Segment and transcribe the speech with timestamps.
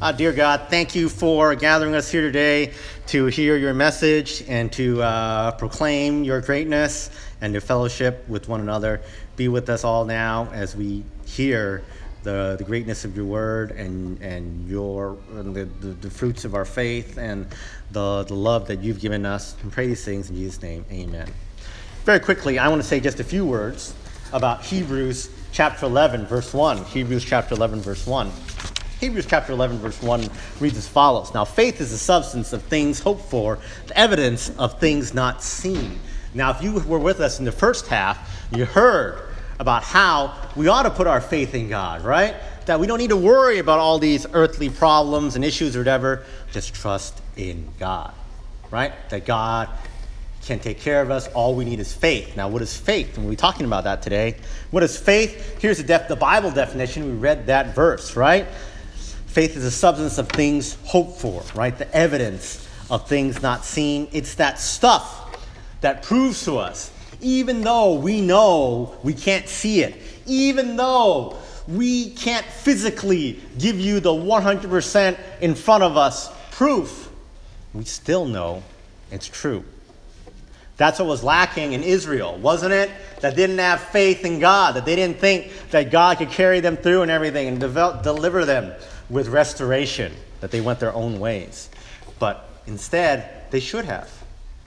[0.00, 2.72] Uh, dear God, thank you for gathering us here today
[3.08, 7.10] to hear your message and to uh, proclaim your greatness
[7.40, 9.00] and to fellowship with one another.
[9.34, 11.82] Be with us all now as we hear
[12.22, 16.54] the, the greatness of your word and, and your and the, the, the fruits of
[16.54, 17.48] our faith and
[17.90, 19.56] the, the love that you've given us.
[19.64, 20.84] And pray these things in Jesus' name.
[20.92, 21.28] Amen.
[22.04, 23.94] Very quickly, I want to say just a few words
[24.32, 26.84] about Hebrews chapter 11, verse 1.
[26.84, 28.30] Hebrews chapter 11, verse 1.
[29.00, 32.98] Hebrews chapter 11, verse 1 reads as follows Now, faith is the substance of things
[32.98, 36.00] hoped for, the evidence of things not seen.
[36.34, 39.22] Now, if you were with us in the first half, you heard
[39.60, 42.34] about how we ought to put our faith in God, right?
[42.66, 46.24] That we don't need to worry about all these earthly problems and issues or whatever.
[46.52, 48.12] Just trust in God,
[48.70, 48.92] right?
[49.10, 49.68] That God
[50.42, 51.28] can take care of us.
[51.28, 52.36] All we need is faith.
[52.36, 53.14] Now, what is faith?
[53.14, 54.36] And we'll be talking about that today.
[54.70, 55.60] What is faith?
[55.60, 57.04] Here's the, def- the Bible definition.
[57.04, 58.46] We read that verse, right?
[59.28, 61.76] Faith is the substance of things hoped for, right?
[61.76, 64.08] The evidence of things not seen.
[64.12, 65.36] It's that stuff
[65.82, 71.36] that proves to us, even though we know we can't see it, even though
[71.68, 77.10] we can't physically give you the 100% in front of us proof,
[77.74, 78.62] we still know
[79.10, 79.62] it's true.
[80.78, 82.90] That's what was lacking in Israel, wasn't it?
[83.20, 86.76] That didn't have faith in God, that they didn't think that God could carry them
[86.76, 88.72] through and everything and develop, deliver them
[89.10, 91.70] with restoration, that they went their own ways.
[92.18, 94.10] But instead, they should have.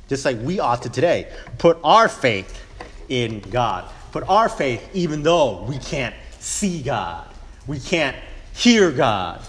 [0.08, 1.32] Just like we ought to today.
[1.58, 2.62] Put our faith
[3.08, 3.90] in God.
[4.12, 7.28] Put our faith even though we can't see God.
[7.68, 8.18] We can't
[8.54, 9.42] hear God.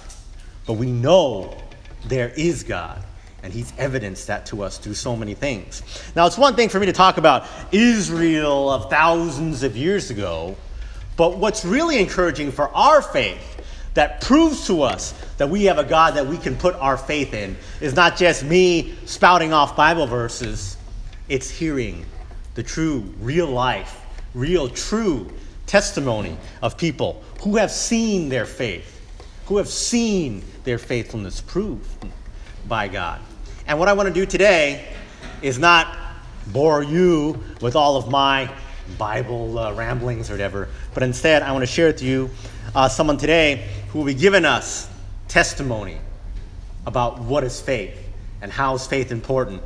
[0.66, 1.56] But we know
[2.04, 3.02] there is God
[3.42, 5.82] and he's evidenced that to us through so many things.
[6.14, 10.56] Now, it's one thing for me to talk about Israel of thousands of years ago,
[11.16, 13.61] but what's really encouraging for our faith
[13.94, 17.34] that proves to us that we have a God that we can put our faith
[17.34, 20.76] in is not just me spouting off Bible verses,
[21.28, 22.04] it's hearing
[22.54, 24.04] the true, real life,
[24.34, 25.30] real, true
[25.66, 29.00] testimony of people who have seen their faith,
[29.46, 32.06] who have seen their faithfulness proved
[32.68, 33.20] by God.
[33.66, 34.86] And what I want to do today
[35.40, 35.96] is not
[36.48, 38.52] bore you with all of my
[38.98, 42.30] Bible uh, ramblings or whatever, but instead I want to share with you
[42.74, 44.88] uh, someone today who will be giving us
[45.28, 45.98] testimony
[46.86, 47.96] about what is faith
[48.40, 49.62] and how is faith important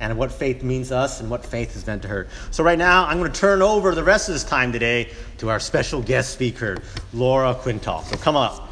[0.00, 2.28] and what faith means to us and what faith has meant to her.
[2.50, 5.50] So, right now, I'm going to turn over the rest of this time today to
[5.50, 6.78] our special guest speaker,
[7.12, 8.02] Laura Quintal.
[8.02, 8.70] So, come up.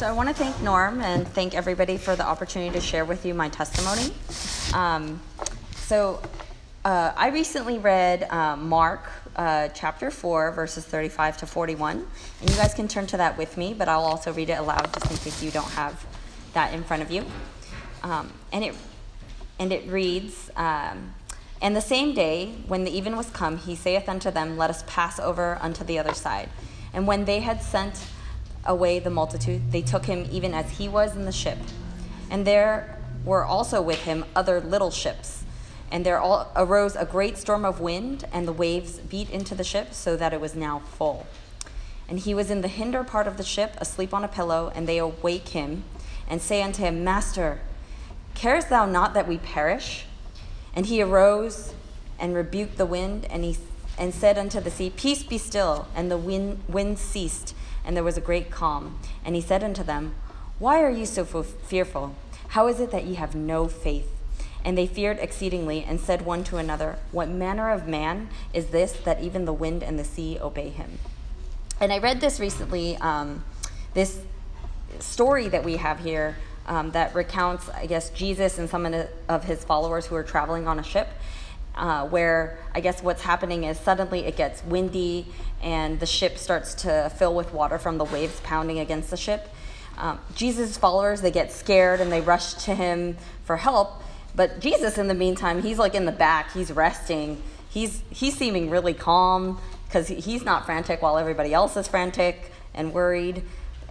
[0.00, 3.26] So I want to thank Norm and thank everybody for the opportunity to share with
[3.26, 4.14] you my testimony.
[4.72, 5.20] Um,
[5.76, 6.22] so
[6.84, 9.04] uh, I recently read uh, Mark
[9.36, 12.06] uh, chapter 4, verses 35 to 41.
[12.40, 14.92] And you guys can turn to that with me, but I'll also read it aloud
[14.94, 16.06] just in case you don't have
[16.54, 17.24] that in front of you.
[18.02, 18.74] Um, and, it,
[19.58, 21.12] and it reads um,
[21.60, 24.82] And the same day, when the even was come, he saith unto them, Let us
[24.86, 26.48] pass over unto the other side.
[26.94, 28.06] And when they had sent
[28.64, 31.58] away the multitude, they took him even as he was in the ship.
[32.30, 35.44] And there were also with him other little ships.
[35.90, 39.64] And there all arose a great storm of wind, and the waves beat into the
[39.64, 41.26] ship, so that it was now full.
[42.08, 44.86] And he was in the hinder part of the ship, asleep on a pillow, and
[44.86, 45.84] they awake him,
[46.28, 47.60] and say unto him, Master,
[48.34, 50.06] carest thou not that we perish?
[50.74, 51.74] And he arose
[52.18, 53.56] and rebuked the wind, and he
[54.00, 55.86] and said unto the sea, Peace be still.
[55.94, 58.98] And the wind, wind ceased, and there was a great calm.
[59.24, 60.14] And he said unto them,
[60.58, 62.16] Why are ye so fearful?
[62.48, 64.10] How is it that ye have no faith?
[64.64, 68.92] And they feared exceedingly, and said one to another, What manner of man is this
[68.92, 70.98] that even the wind and the sea obey him?
[71.80, 73.42] And I read this recently, um,
[73.94, 74.20] this
[74.98, 78.86] story that we have here um, that recounts, I guess, Jesus and some
[79.28, 81.08] of his followers who are traveling on a ship.
[81.74, 85.26] Uh, where I guess what's happening is suddenly it gets windy
[85.62, 89.48] and the ship starts to fill with water from the waves pounding against the ship.
[89.96, 94.02] Um, Jesus' followers, they get scared and they rush to him for help.
[94.34, 97.42] But Jesus, in the meantime, he's like in the back, he's resting.
[97.68, 102.92] He's, he's seeming really calm because he's not frantic while everybody else is frantic and
[102.92, 103.42] worried.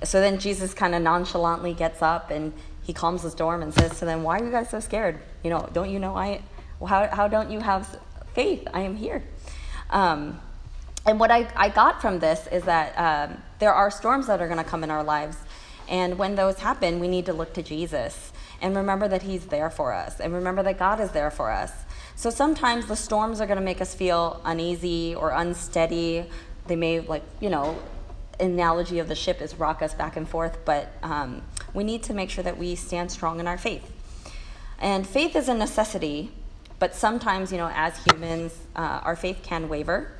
[0.03, 2.53] So then Jesus kind of nonchalantly gets up and
[2.83, 5.19] he calms the storm and says to them, Why are you guys so scared?
[5.43, 6.41] You know, don't you know I,
[6.85, 7.99] how, how don't you have
[8.33, 8.67] faith?
[8.73, 9.23] I am here.
[9.89, 10.39] Um,
[11.05, 14.47] and what I, I got from this is that um, there are storms that are
[14.47, 15.37] going to come in our lives.
[15.87, 19.69] And when those happen, we need to look to Jesus and remember that He's there
[19.69, 21.71] for us and remember that God is there for us.
[22.15, 26.25] So sometimes the storms are going to make us feel uneasy or unsteady.
[26.67, 27.79] They may, like, you know,
[28.39, 31.41] analogy of the ship is rock us back and forth, but um,
[31.73, 33.91] we need to make sure that we stand strong in our faith.
[34.79, 36.31] And faith is a necessity,
[36.79, 40.13] but sometimes, you know, as humans, uh, our faith can waver.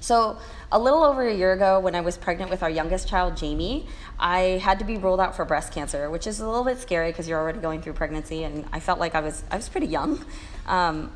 [0.00, 0.38] So,
[0.72, 3.86] a little over a year ago, when I was pregnant with our youngest child, Jamie,
[4.18, 7.10] I had to be ruled out for breast cancer, which is a little bit scary
[7.10, 9.86] because you're already going through pregnancy, and I felt like I was I was pretty
[9.86, 10.24] young.
[10.66, 11.12] Um,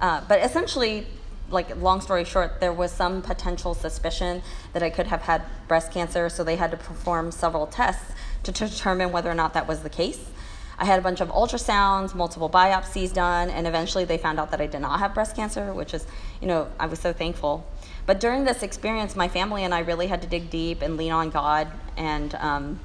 [0.00, 1.06] uh, but essentially,
[1.50, 5.92] like long story short, there was some potential suspicion that I could have had breast
[5.92, 8.12] cancer, so they had to perform several tests
[8.44, 10.30] to determine whether or not that was the case.
[10.78, 14.62] I had a bunch of ultrasounds, multiple biopsies done, and eventually they found out that
[14.62, 16.06] I did not have breast cancer, which is,
[16.40, 17.66] you know, I was so thankful.
[18.10, 21.12] But during this experience, my family and I really had to dig deep and lean
[21.12, 22.80] on God and um,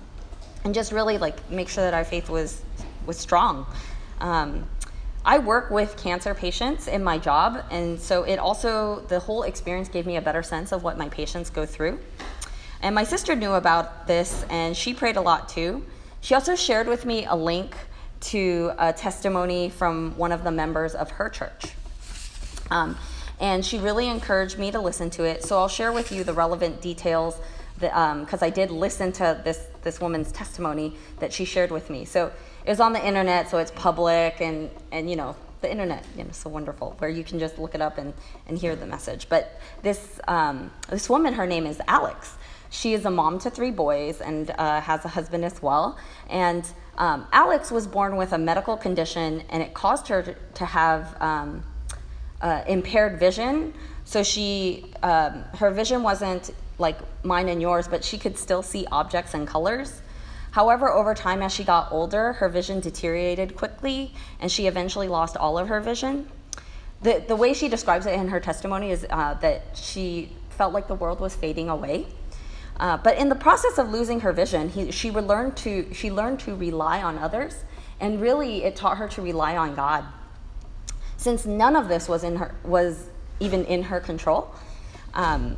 [0.64, 2.62] and just really like make sure that our faith was
[3.08, 3.66] was strong.
[4.20, 4.68] Um,
[5.26, 9.90] I work with cancer patients in my job, and so it also the whole experience
[9.90, 11.98] gave me a better sense of what my patients go through.
[12.84, 15.84] And my sister knew about this, and she prayed a lot too.
[16.22, 17.76] She also shared with me a link
[18.30, 21.74] to a testimony from one of the members of her church.
[22.70, 22.96] Um,
[23.40, 25.44] and she really encouraged me to listen to it.
[25.44, 27.40] So I'll share with you the relevant details
[27.80, 32.06] because um, I did listen to this, this woman's testimony that she shared with me.
[32.06, 32.32] So
[32.66, 36.24] it was on the internet, so it's public, and, and you know, the internet, you
[36.24, 38.14] know, so wonderful, where you can just look it up and,
[38.48, 39.28] and hear the message.
[39.30, 42.36] But this, um, this woman, her name is Alex.
[42.70, 45.98] She is a mom to three boys and uh, has a husband as well.
[46.30, 46.66] And
[46.98, 51.22] um, Alex was born with a medical condition, and it caused her to, to have
[51.22, 51.64] um,
[52.42, 53.74] uh, impaired vision.
[54.04, 58.86] So she, um, her vision wasn't like mine and yours, but she could still see
[58.92, 60.02] objects and colors.
[60.52, 65.36] However, over time, as she got older, her vision deteriorated quickly, and she eventually lost
[65.36, 66.30] all of her vision.
[67.02, 70.88] The, the way she describes it in her testimony is uh, that she felt like
[70.88, 72.08] the world was fading away.
[72.78, 76.40] Uh, but in the process of losing her vision, he, she learn to she learned
[76.42, 77.64] to rely on others,
[78.00, 80.06] and really it taught her to rely on God.
[81.18, 83.10] Since none of this was in her was
[83.40, 84.54] even in her control,
[85.14, 85.58] um,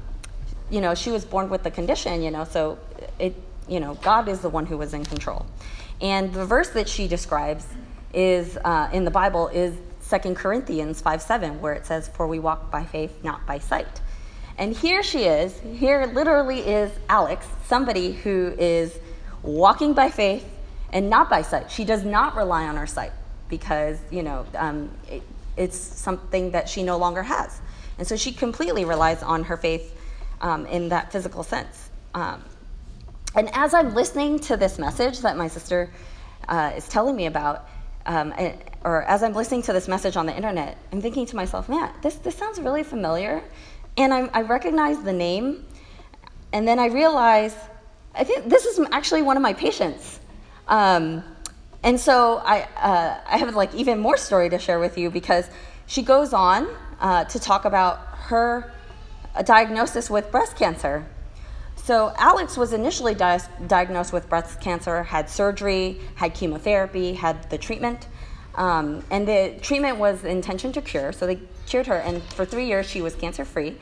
[0.69, 2.21] you know, she was born with the condition.
[2.21, 2.77] You know, so
[3.19, 3.35] it
[3.67, 5.45] you know God is the one who was in control.
[6.01, 7.65] And the verse that she describes
[8.13, 12.39] is uh, in the Bible is Second Corinthians five seven, where it says, "For we
[12.39, 14.01] walk by faith, not by sight."
[14.57, 15.59] And here she is.
[15.59, 18.97] Here literally is Alex, somebody who is
[19.43, 20.47] walking by faith
[20.91, 21.69] and not by sight.
[21.69, 23.11] She does not rely on her sight
[23.49, 25.21] because, you know, um, it,
[25.57, 27.59] it's something that she no longer has.
[27.97, 29.99] And so she completely relies on her faith
[30.41, 31.89] um, in that physical sense.
[32.13, 32.43] Um,
[33.35, 35.91] and as I'm listening to this message that my sister
[36.47, 37.67] uh, is telling me about,
[38.05, 38.33] um,
[38.83, 41.91] or as I'm listening to this message on the internet, I'm thinking to myself, man,
[42.01, 43.43] this, this sounds really familiar.
[43.97, 45.65] And I, I recognized the name,
[46.53, 47.55] and then I realize,
[48.15, 50.19] I think this is actually one of my patients.
[50.67, 51.23] Um,
[51.83, 55.49] and so I, uh, I have like even more story to share with you because
[55.85, 56.67] she goes on
[56.99, 58.73] uh, to talk about her
[59.45, 61.05] diagnosis with breast cancer.
[61.75, 67.57] So Alex was initially di- diagnosed with breast cancer, had surgery, had chemotherapy, had the
[67.57, 68.07] treatment.
[68.55, 72.65] Um, and the treatment was intention to cure, so they cured her, and for three
[72.65, 73.77] years she was cancer free.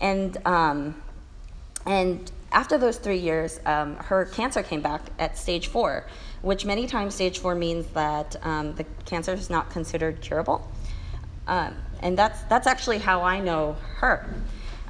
[0.00, 1.00] And um,
[1.86, 6.06] and after those three years, um, her cancer came back at stage four,
[6.42, 10.70] which many times stage four means that um, the cancer is not considered curable.
[11.46, 14.26] Um, and that's that's actually how I know her.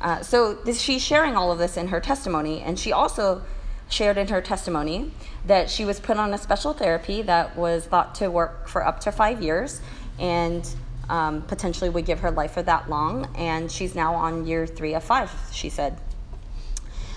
[0.01, 3.43] Uh, so this, she's sharing all of this in her testimony, and she also
[3.89, 5.13] shared in her testimony
[5.47, 9.01] that she was put on a special therapy that was thought to work for up
[9.01, 9.81] to five years
[10.19, 10.69] and
[11.09, 13.29] um, potentially would give her life for that long.
[13.37, 15.99] And she's now on year three of five, she said.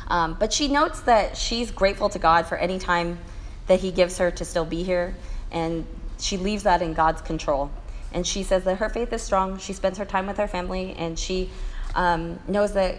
[0.10, 3.20] Um, but she notes that she's grateful to God for any time
[3.68, 5.16] that He gives her to still be here,
[5.52, 5.86] and
[6.20, 7.72] she leaves that in God's control.
[8.12, 9.60] And she says that her faith is strong.
[9.60, 11.50] She spends her time with her family, and she
[11.96, 12.96] um, knows that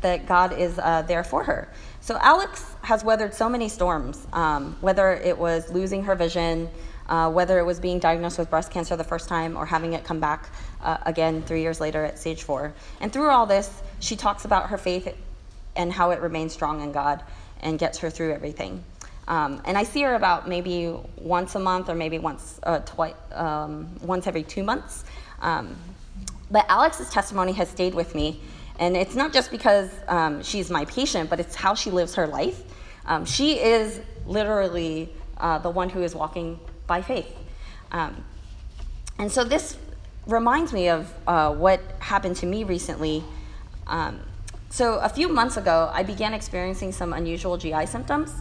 [0.00, 1.66] that God is uh, there for her.
[2.02, 6.68] So Alex has weathered so many storms, um, whether it was losing her vision,
[7.08, 10.04] uh, whether it was being diagnosed with breast cancer the first time or having it
[10.04, 10.50] come back
[10.82, 12.74] uh, again three years later at stage four.
[13.00, 15.16] And through all this, she talks about her faith
[15.76, 17.22] and how it remains strong in God
[17.60, 18.84] and gets her through everything.
[19.26, 23.14] Um, and I see her about maybe once a month or maybe once uh, twice,
[23.32, 25.04] um, once every two months.
[25.40, 25.76] Um,
[26.50, 28.40] but Alex's testimony has stayed with me
[28.78, 32.26] and it's not just because um, she's my patient, but it's how she lives her
[32.26, 32.62] life.
[33.06, 37.32] Um, she is literally uh, the one who is walking by faith.
[37.92, 38.24] Um,
[39.18, 39.76] and so this
[40.26, 43.22] reminds me of uh, what happened to me recently.
[44.74, 48.32] So, a few months ago, I began experiencing some unusual GI symptoms.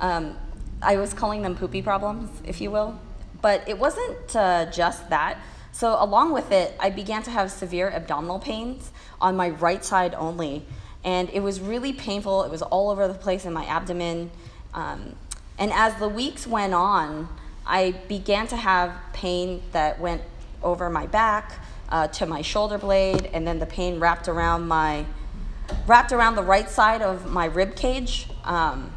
[0.00, 0.36] Um,
[0.82, 2.98] I was calling them poopy problems, if you will,
[3.40, 5.38] but it wasn't uh, just that.
[5.70, 10.12] So, along with it, I began to have severe abdominal pains on my right side
[10.14, 10.64] only.
[11.04, 12.42] And it was really painful.
[12.42, 14.32] It was all over the place in my abdomen.
[14.74, 15.14] Um,
[15.56, 17.28] and as the weeks went on,
[17.64, 20.22] I began to have pain that went
[20.64, 25.06] over my back uh, to my shoulder blade, and then the pain wrapped around my
[25.86, 28.26] wrapped around the right side of my rib cage.
[28.44, 28.92] Um,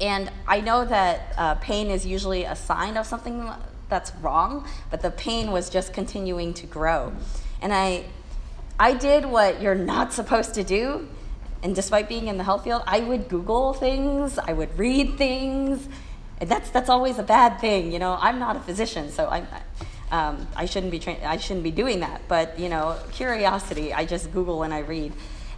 [0.00, 3.48] and I know that uh, pain is usually a sign of something
[3.88, 7.12] that's wrong, but the pain was just continuing to grow.
[7.60, 8.06] And I,
[8.80, 11.08] I did what you're not supposed to do.
[11.62, 15.88] And despite being in the health field, I would Google things, I would read things.
[16.40, 17.92] And that's, that's always a bad thing.
[17.92, 19.46] You know, I'm not a physician, so I'm,
[20.12, 22.22] um, I shouldn't be tra- I shouldn't be doing that.
[22.28, 25.12] But you know, curiosity, I just Google and I read.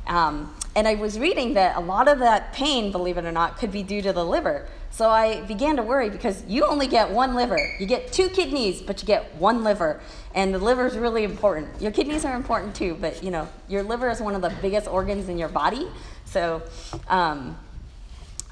[0.07, 3.59] Um, and I was reading that a lot of that pain, believe it or not,
[3.59, 4.67] could be due to the liver.
[4.91, 7.59] So I began to worry because you only get one liver.
[7.79, 10.01] You get two kidneys, but you get one liver.
[10.35, 11.81] And the liver is really important.
[11.81, 14.87] Your kidneys are important too, but you know, your liver is one of the biggest
[14.87, 15.89] organs in your body.
[16.25, 16.63] So
[17.09, 17.59] um,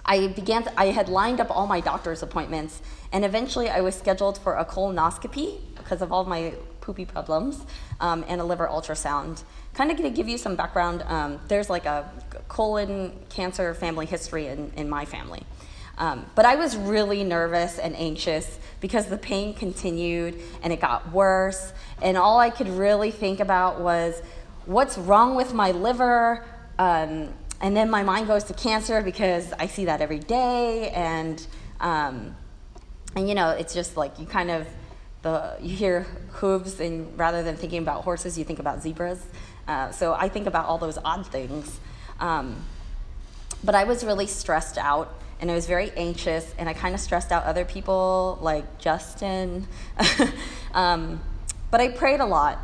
[0.04, 2.82] I began, to, I had lined up all my doctor's appointments,
[3.12, 7.64] and eventually I was scheduled for a colonoscopy because of all my poopy problems
[8.00, 9.42] um, and a liver ultrasound.
[9.72, 11.02] Kind of going to give you some background.
[11.06, 12.10] Um, there's like a
[12.48, 15.44] colon cancer family history in, in my family.
[15.96, 21.12] Um, but I was really nervous and anxious because the pain continued and it got
[21.12, 21.72] worse.
[22.02, 24.20] And all I could really think about was
[24.66, 26.44] what's wrong with my liver?
[26.78, 30.90] Um, and then my mind goes to cancer because I see that every day.
[30.90, 31.46] And,
[31.80, 32.34] um,
[33.14, 34.66] and you know, it's just like you kind of,
[35.22, 39.24] the, you hear hooves, and rather than thinking about horses, you think about zebras.
[39.66, 41.80] Uh, so I think about all those odd things.
[42.20, 42.64] Um,
[43.64, 47.00] but I was really stressed out and I was very anxious, and I kind of
[47.00, 49.66] stressed out other people like Justin.
[50.72, 51.20] um,
[51.68, 52.60] but I prayed a lot,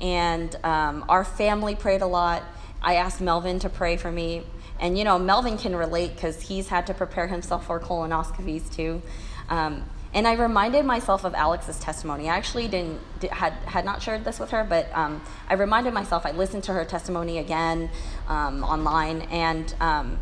[0.00, 2.42] and um, our family prayed a lot.
[2.80, 4.44] I asked Melvin to pray for me,
[4.80, 9.02] and you know, Melvin can relate because he's had to prepare himself for colonoscopies too.
[9.50, 12.28] Um, and I reminded myself of Alex's testimony.
[12.28, 13.00] I actually didn't
[13.30, 16.26] had had not shared this with her, but um, I reminded myself.
[16.26, 17.90] I listened to her testimony again
[18.28, 20.18] um, online, and um,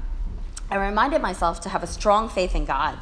[0.70, 2.98] I reminded myself to have a strong faith in God.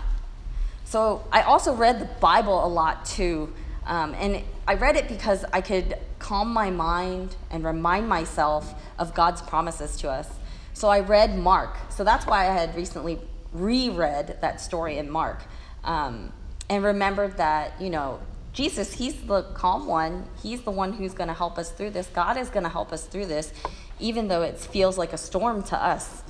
[0.84, 3.52] So I also read the Bible a lot too.
[3.84, 9.14] Um, and I read it because I could calm my mind and remind myself of
[9.14, 10.28] God's promises to us.
[10.72, 11.76] So I read Mark.
[11.90, 13.18] So that's why I had recently
[13.52, 15.42] reread that story in Mark
[15.84, 16.32] um,
[16.70, 18.20] and remember that, you know,
[18.52, 20.24] Jesus, He's the calm one.
[20.42, 22.06] He's the one who's going to help us through this.
[22.08, 23.52] God is going to help us through this,
[24.00, 26.22] even though it feels like a storm to us.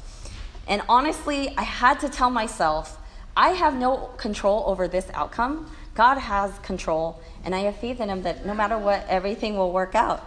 [0.67, 2.99] And honestly, I had to tell myself,
[3.37, 5.71] I have no control over this outcome.
[5.95, 9.73] God has control, and I have faith in Him that no matter what, everything will
[9.73, 10.25] work out.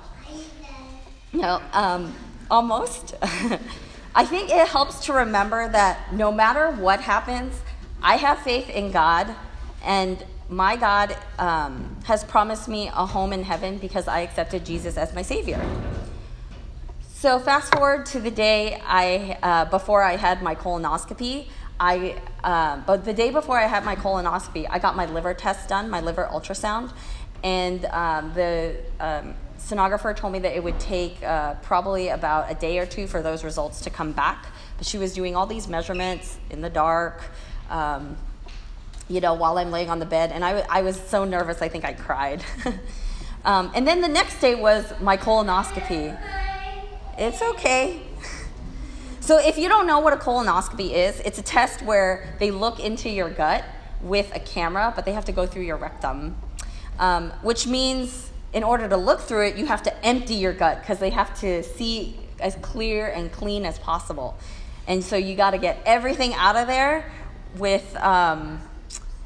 [1.33, 2.13] Know, um,
[2.49, 3.15] almost.
[4.15, 7.61] I think it helps to remember that no matter what happens,
[8.01, 9.33] I have faith in God,
[9.83, 14.97] and my God um, has promised me a home in heaven because I accepted Jesus
[14.97, 15.63] as my Savior.
[17.21, 21.47] So fast forward to the day I uh, before I had my colonoscopy.
[21.79, 25.69] I uh, but the day before I had my colonoscopy, I got my liver test
[25.69, 26.91] done, my liver ultrasound,
[27.43, 32.55] and um, the um, sonographer told me that it would take uh, probably about a
[32.55, 34.47] day or two for those results to come back.
[34.77, 37.21] But she was doing all these measurements in the dark.
[37.69, 38.17] Um,
[39.07, 41.67] you know, while I'm laying on the bed, and I, I was so nervous, I
[41.69, 42.43] think I cried.
[43.43, 46.17] Um, and then the next day was my colonoscopy.
[47.17, 48.01] It's okay.
[49.23, 52.79] So, if you don't know what a colonoscopy is, it's a test where they look
[52.79, 53.63] into your gut
[54.01, 56.35] with a camera, but they have to go through your rectum,
[56.97, 60.81] um, which means in order to look through it, you have to empty your gut
[60.81, 64.37] because they have to see as clear and clean as possible.
[64.87, 67.11] And so you got to get everything out of there
[67.57, 68.59] with um,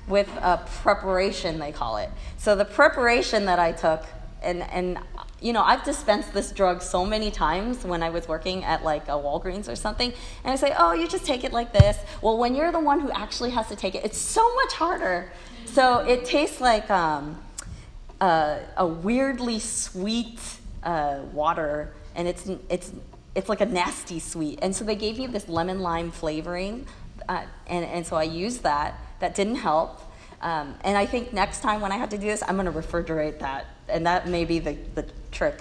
[0.07, 2.09] with a preparation, they call it.
[2.37, 4.03] So the preparation that I took,
[4.41, 4.99] and and
[5.41, 9.07] you know, I've dispensed this drug so many times when I was working at like
[9.07, 11.97] a Walgreens or something, and I say, oh, you just take it like this.
[12.21, 15.31] Well, when you're the one who actually has to take it, it's so much harder.
[15.65, 17.37] So it tastes like um,
[18.21, 20.39] uh, a weirdly sweet
[20.83, 22.91] uh, water, and it's it's
[23.35, 24.59] it's like a nasty sweet.
[24.61, 26.87] And so they gave me this lemon lime flavoring,
[27.27, 28.99] uh, and and so I used that.
[29.19, 30.01] That didn't help.
[30.41, 32.71] Um, and I think next time when I have to do this, I'm going to
[32.71, 35.59] refrigerate that, and that may be the, the trick.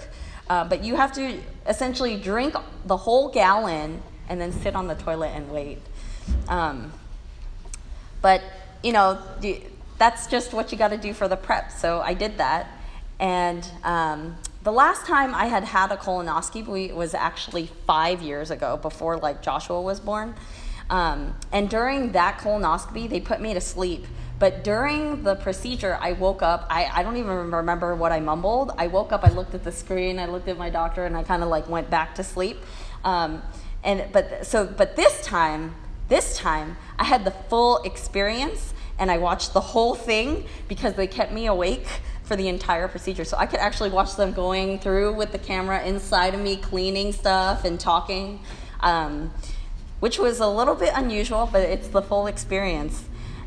[0.49, 4.95] Uh, but you have to essentially drink the whole gallon and then sit on the
[4.95, 5.79] toilet and wait.
[6.47, 6.91] Um,
[8.21, 8.41] but,
[8.83, 9.19] you know,
[9.97, 11.71] that's just what you got to do for the prep.
[11.71, 12.67] So I did that.
[13.19, 18.77] And um, the last time I had had a colonoscopy was actually five years ago,
[18.77, 20.35] before like Joshua was born.
[20.89, 24.05] Um, and during that colonoscopy, they put me to sleep.
[24.37, 26.67] But during the procedure, I woke up.
[26.69, 28.71] I, I don't even remember what I mumbled.
[28.77, 31.23] I woke up, I looked at the screen, I looked at my doctor, and I
[31.23, 32.57] kind of like went back to sleep.
[33.03, 33.41] Um,
[33.83, 35.75] and but so but this time,
[36.09, 41.07] this time I had the full experience, and I watched the whole thing because they
[41.07, 41.87] kept me awake
[42.23, 43.23] for the entire procedure.
[43.23, 47.13] So I could actually watch them going through with the camera inside of me, cleaning
[47.13, 48.41] stuff and talking,
[48.81, 49.31] um,
[50.05, 53.05] which was a little bit unusual, but it's the full experience.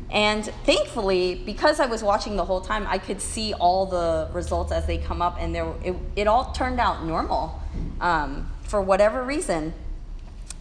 [0.09, 4.73] And thankfully, because I was watching the whole time, I could see all the results
[4.73, 7.61] as they come up, and there, it, it all turned out normal
[8.01, 9.73] um, for whatever reason.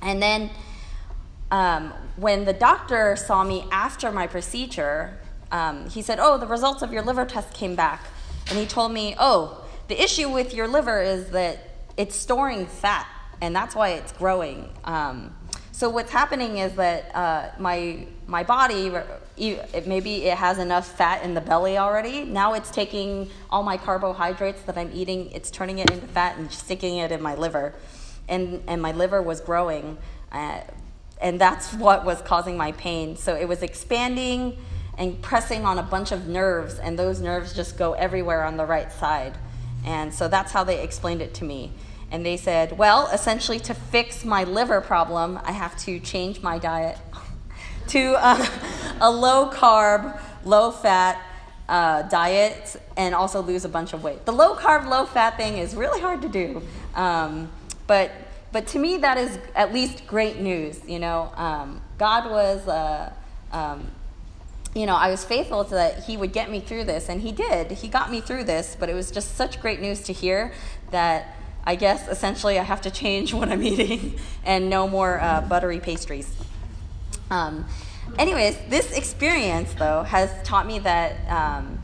[0.00, 0.50] And then
[1.50, 5.19] um, when the doctor saw me after my procedure,
[5.50, 8.07] um, he said, Oh, the results of your liver test came back.
[8.49, 11.59] And he told me, Oh, the issue with your liver is that
[11.97, 13.09] it's storing fat,
[13.40, 14.71] and that's why it's growing.
[15.78, 18.90] So what's happening is that uh, my my body,
[19.37, 22.25] it, maybe it has enough fat in the belly already.
[22.25, 26.50] Now it's taking all my carbohydrates that I'm eating, it's turning it into fat and
[26.50, 27.75] sticking it in my liver,
[28.28, 29.99] and and my liver was growing,
[30.32, 30.62] uh,
[31.20, 33.16] and that's what was causing my pain.
[33.16, 34.58] So it was expanding
[34.97, 38.66] and pressing on a bunch of nerves, and those nerves just go everywhere on the
[38.66, 39.38] right side.
[39.85, 41.70] And so that's how they explained it to me.
[42.11, 46.59] And they said, well, essentially, to fix my liver problem, I have to change my
[46.59, 46.99] diet
[47.88, 48.49] to a,
[49.00, 51.23] a low carb, low fat
[51.69, 54.25] uh, diet and also lose a bunch of weight.
[54.25, 56.62] The low carb, low fat thing is really hard to do.
[56.95, 57.50] Um,
[57.87, 58.11] but,
[58.53, 60.81] but to me, that is at least great news.
[60.87, 62.66] You know, um, God was.
[62.66, 63.12] Uh,
[63.53, 63.90] um,
[64.75, 67.33] you know, I was faithful to that he would get me through this, and he
[67.33, 67.73] did.
[67.73, 70.53] He got me through this, but it was just such great news to hear
[70.90, 75.42] that I guess essentially I have to change what I'm eating and no more uh,
[75.42, 76.35] buttery pastries.
[77.31, 77.66] Um,
[78.18, 81.81] anyways, this experience though has taught me that um,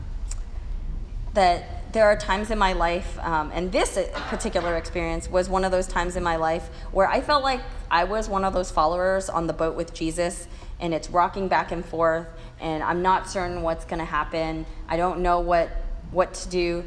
[1.33, 5.71] that there are times in my life, um, and this particular experience was one of
[5.71, 9.29] those times in my life where I felt like I was one of those followers
[9.29, 10.49] on the boat with Jesus,
[10.81, 12.27] and it's rocking back and forth,
[12.59, 14.65] and I'm not certain what's going to happen.
[14.89, 15.69] I don't know what
[16.11, 16.83] what to do,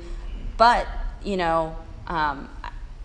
[0.59, 0.87] but
[1.25, 1.75] you know,
[2.07, 2.51] um,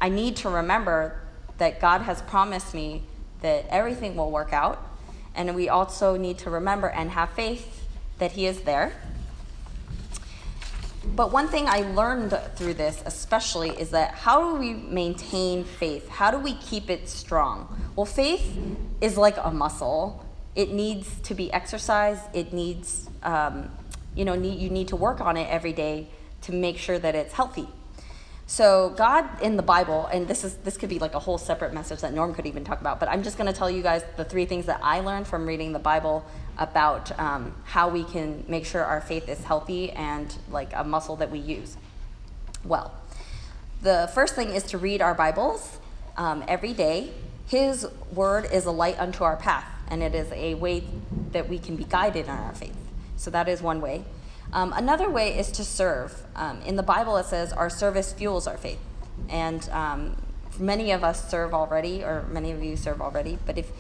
[0.04, 1.18] I need to remember
[1.60, 3.04] that God has promised me
[3.42, 4.86] that everything will work out.
[5.34, 7.88] And we also need to remember and have faith
[8.20, 8.92] that He is there.
[11.16, 16.10] But one thing I learned through this, especially, is that how do we maintain faith?
[16.10, 17.74] How do we keep it strong?
[17.96, 18.58] Well, faith
[19.00, 23.72] is like a muscle, it needs to be exercised, it needs, um,
[24.16, 26.10] you know, you need to work on it every day
[26.42, 27.70] to make sure that it's healthy.
[28.46, 31.74] So God in the Bible, and this is this could be like a whole separate
[31.74, 34.04] message that Norm could even talk about, but I'm just going to tell you guys
[34.18, 36.26] the three things that I learned from reading the Bible
[36.58, 41.16] about um, how we can make sure our faith is healthy and like a muscle
[41.18, 41.78] that we use.
[42.64, 42.94] Well,
[43.82, 45.80] the first thing is to read our Bibles
[46.18, 47.12] um, every day.
[47.48, 50.84] His word is a light unto our path, and it is a way
[51.32, 52.76] that we can be guided in our faith.
[53.18, 54.04] So that is one way.
[54.54, 56.24] Um, another way is to serve.
[56.36, 58.80] Um, in the Bible, it says our service fuels our faith.
[59.28, 60.16] And um,
[60.60, 63.72] many of us serve already, or many of you serve already, but if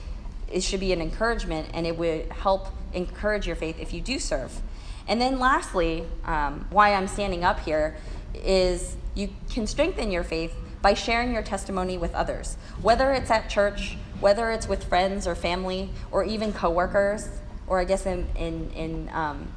[0.52, 4.20] it should be an encouragement and it would help encourage your faith if you do
[4.20, 4.62] serve.
[5.08, 7.96] And then, lastly, um, why I'm standing up here
[8.34, 13.50] is you can strengthen your faith by sharing your testimony with others, whether it's at
[13.50, 17.30] church, whether it's with friends or family, or even coworkers,
[17.68, 19.48] or I guess in, in, in um,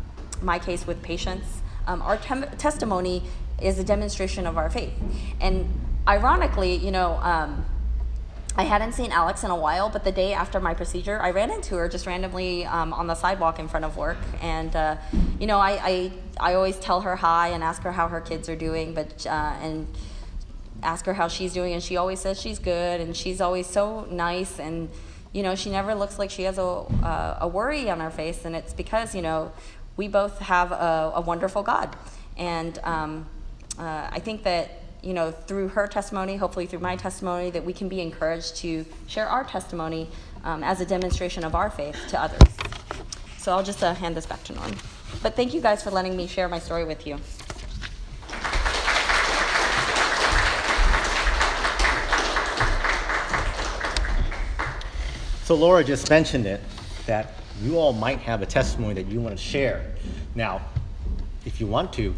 [0.42, 3.22] my case with patients, um, our tem- testimony
[3.60, 4.92] is a demonstration of our faith.
[5.40, 5.68] And
[6.06, 7.64] ironically, you know, um,
[8.58, 11.50] I hadn't seen Alex in a while, but the day after my procedure, I ran
[11.50, 14.16] into her just randomly um, on the sidewalk in front of work.
[14.40, 14.96] And, uh,
[15.38, 18.48] you know, I, I, I, always tell her hi and ask her how her kids
[18.48, 19.86] are doing, but, uh, and
[20.82, 21.74] ask her how she's doing.
[21.74, 23.02] And she always says she's good.
[23.02, 24.58] And she's always so nice.
[24.58, 24.88] And,
[25.34, 28.46] you know, she never looks like she has a, uh, a worry on her face.
[28.46, 29.52] And it's because, you know,
[29.96, 31.96] we both have a, a wonderful God.
[32.36, 33.26] And um,
[33.78, 37.72] uh, I think that, you know, through her testimony, hopefully through my testimony, that we
[37.72, 40.08] can be encouraged to share our testimony
[40.44, 42.40] um, as a demonstration of our faith to others.
[43.38, 44.72] So I'll just uh, hand this back to Norm.
[45.22, 47.18] but thank you guys for letting me share my story with you.
[55.44, 56.60] So Laura just mentioned it,
[57.06, 59.84] that you all might have a testimony that you want to share.
[60.34, 60.60] Now,
[61.44, 62.14] if you want to,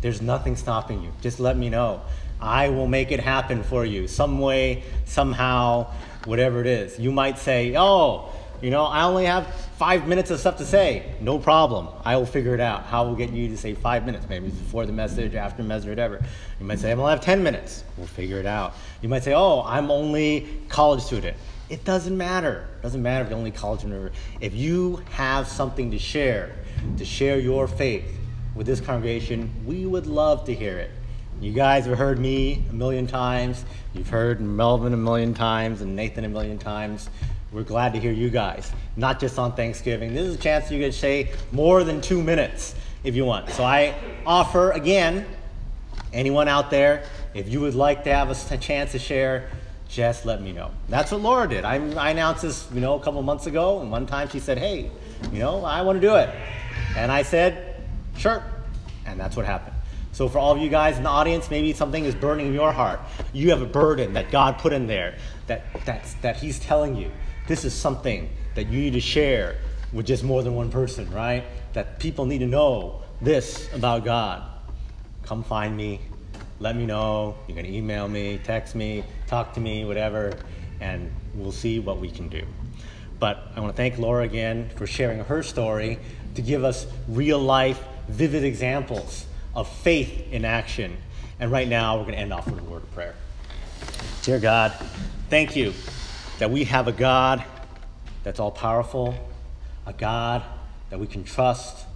[0.00, 1.12] there's nothing stopping you.
[1.20, 2.00] Just let me know.
[2.40, 5.92] I will make it happen for you, some way, somehow,
[6.24, 6.98] whatever it is.
[6.98, 11.14] You might say, oh, you know, I only have five minutes of stuff to say.
[11.20, 11.88] No problem.
[12.04, 12.84] I will figure it out.
[12.84, 14.26] How we'll get you to say five minutes?
[14.28, 16.22] Maybe before the message, after the message, whatever.
[16.58, 17.84] You might say, I'm only have 10 minutes.
[17.96, 18.74] We'll figure it out.
[19.00, 21.36] You might say, oh, I'm only college student.
[21.70, 22.66] It doesn't matter.
[22.80, 24.12] It doesn't matter if you're only college student.
[24.40, 26.50] If you have something to share,
[26.98, 28.18] to share your faith
[28.56, 30.90] with this congregation, we would love to hear it.
[31.40, 33.64] You guys have heard me a million times.
[33.94, 37.08] You've heard Melvin a million times and Nathan a million times.
[37.52, 40.12] We're glad to hear you guys, not just on Thanksgiving.
[40.12, 43.48] This is a chance you can say more than two minutes if you want.
[43.50, 43.94] So I
[44.26, 45.24] offer again,
[46.12, 49.48] anyone out there, if you would like to have a chance to share,
[49.90, 50.70] just let me know.
[50.88, 51.64] That's what Laura did.
[51.64, 54.56] I, I announced this, you know, a couple months ago, and one time she said,
[54.56, 54.90] "Hey,
[55.32, 56.30] you know, I want to do it,"
[56.96, 57.82] and I said,
[58.16, 58.42] "Sure,"
[59.04, 59.74] and that's what happened.
[60.12, 62.72] So for all of you guys in the audience, maybe something is burning in your
[62.72, 63.00] heart.
[63.32, 67.10] You have a burden that God put in there that that's, that He's telling you
[67.46, 69.56] this is something that you need to share
[69.92, 71.44] with just more than one person, right?
[71.72, 74.42] That people need to know this about God.
[75.22, 76.00] Come find me.
[76.60, 77.36] Let me know.
[77.48, 80.36] You can email me, text me, talk to me, whatever,
[80.78, 82.44] and we'll see what we can do.
[83.18, 85.98] But I want to thank Laura again for sharing her story
[86.34, 90.98] to give us real life, vivid examples of faith in action.
[91.38, 93.14] And right now, we're going to end off with a word of prayer.
[94.20, 94.72] Dear God,
[95.30, 95.72] thank you
[96.40, 97.42] that we have a God
[98.22, 99.14] that's all powerful,
[99.86, 100.42] a God
[100.90, 101.86] that we can trust,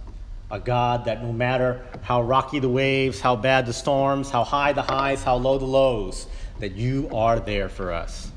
[0.51, 4.73] a God that no matter how rocky the waves, how bad the storms, how high
[4.73, 6.27] the highs, how low the lows,
[6.59, 8.31] that you are there for us.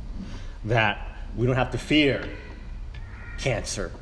[0.64, 2.28] That we don't have to fear
[3.38, 3.92] cancer.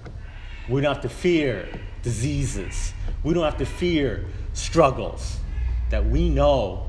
[0.69, 1.69] We don't have to fear
[2.03, 2.93] diseases.
[3.23, 5.39] We don't have to fear struggles.
[5.91, 6.89] That we know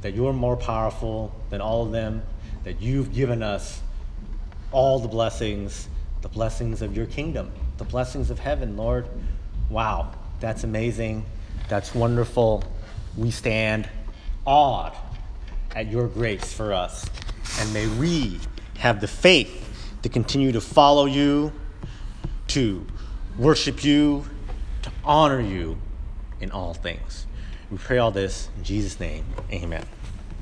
[0.00, 2.22] that you're more powerful than all of them,
[2.64, 3.80] that you've given us
[4.70, 5.88] all the blessings,
[6.22, 9.06] the blessings of your kingdom, the blessings of heaven, Lord.
[9.68, 11.24] Wow, that's amazing.
[11.68, 12.64] That's wonderful.
[13.16, 13.88] We stand
[14.44, 14.92] awed
[15.74, 17.08] at your grace for us.
[17.60, 18.40] And may we
[18.78, 21.52] have the faith to continue to follow you,
[22.48, 22.84] to
[23.38, 24.24] worship you,
[24.82, 25.78] to honor you
[26.40, 27.26] in all things.
[27.70, 29.24] We pray all this in Jesus' name.
[29.52, 29.84] Amen.